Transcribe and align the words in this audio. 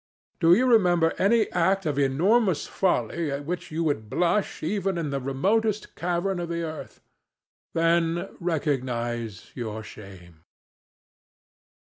Do 0.39 0.55
you 0.55 0.65
remember 0.65 1.13
any 1.19 1.47
act 1.51 1.85
of 1.85 1.99
enormous 1.99 2.65
folly 2.65 3.29
at 3.29 3.45
which 3.45 3.69
you 3.69 3.83
would 3.83 4.09
blush 4.09 4.63
even 4.63 4.97
in 4.97 5.11
the 5.11 5.19
remotest 5.21 5.93
cavern 5.95 6.39
of 6.39 6.49
the 6.49 6.63
earth? 6.63 7.01
Then 7.75 8.27
recognize 8.39 9.51
your 9.53 9.83
shame. 9.83 10.41